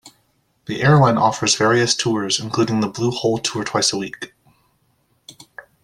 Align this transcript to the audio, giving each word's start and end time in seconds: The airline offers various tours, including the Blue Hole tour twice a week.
The 0.65 0.81
airline 0.81 1.19
offers 1.19 1.53
various 1.53 1.93
tours, 1.95 2.39
including 2.39 2.79
the 2.79 2.87
Blue 2.89 3.11
Hole 3.11 3.37
tour 3.37 3.63
twice 3.63 3.93
a 3.93 3.99
week. 3.99 4.33